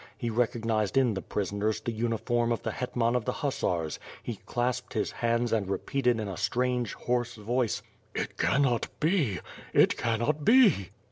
He 0.17 0.31
recognized 0.31 0.97
in 0.97 1.13
the 1.13 1.21
prisoners 1.21 1.79
the 1.79 1.91
uniform 1.91 2.51
of 2.51 2.63
the 2.63 2.71
hetraan 2.71 3.15
of 3.15 3.25
the 3.25 3.31
Hussars, 3.45 3.99
he 4.23 4.37
clasped 4.47 4.93
his 4.93 5.11
hands 5.11 5.53
and 5.53 5.69
repeated 5.69 6.19
in 6.19 6.27
a 6.27 6.37
strange, 6.37 6.93
hoarse 6.95 7.35
voice: 7.35 7.83
"It 8.15 8.35
cannot 8.35 8.87
be 8.99 9.41
it 9.75 9.97
cannot 9.97 10.43
be!" 10.43 10.89